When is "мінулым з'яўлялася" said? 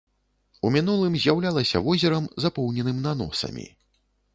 0.75-1.85